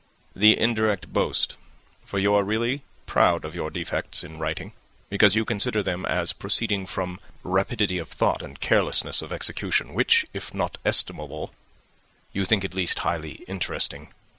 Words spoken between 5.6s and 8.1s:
them as proceeding from a rapidity of